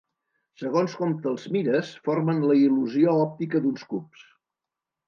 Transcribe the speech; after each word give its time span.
Segons 0.61 0.95
com 1.01 1.13
te'ls 1.25 1.45
mires, 1.57 1.93
formen 2.09 2.43
la 2.49 2.59
il·lusió 2.63 3.15
òptica 3.29 3.67
d'uns 3.67 3.89
cubs. 3.95 4.31